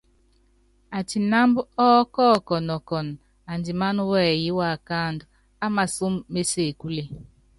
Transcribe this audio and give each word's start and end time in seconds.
Atinámb 0.97 1.53
ɔ́kɔkɔnɔ 1.89 2.75
kɔn 2.87 3.07
andimán 3.51 3.97
wɛyɛ́ 4.09 4.55
waakándɔ́ 4.57 5.29
á 5.63 5.67
masɔ́m 5.75 6.13
mé 6.31 6.41
sebúle. 6.51 7.03